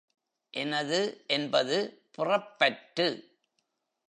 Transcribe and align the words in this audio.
எனது 0.53 1.23
என்பது 1.27 1.77
புறப்பற்று. 2.11 3.07